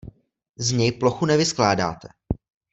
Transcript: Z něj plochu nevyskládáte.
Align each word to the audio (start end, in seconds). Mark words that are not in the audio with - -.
Z 0.57 0.71
něj 0.71 0.91
plochu 0.91 1.25
nevyskládáte. 1.25 2.07